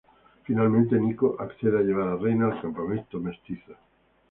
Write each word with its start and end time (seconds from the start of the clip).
Finalmente 0.45 0.99
Nico 0.99 1.35
accede 1.37 1.77
a 1.77 1.81
llevar 1.83 2.07
a 2.07 2.15
Reyna 2.15 2.47
al 2.47 2.59
Campamento 2.59 3.19
Mestizo. 3.19 3.73